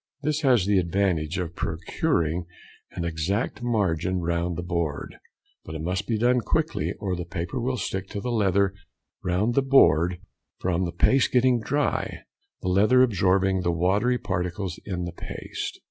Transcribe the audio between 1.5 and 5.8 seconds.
procuring an exact margin round the board, but